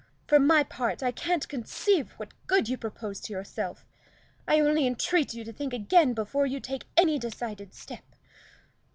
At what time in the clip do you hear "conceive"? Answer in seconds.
1.47-2.13